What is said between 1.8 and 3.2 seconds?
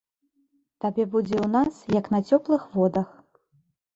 як на цёплых водах!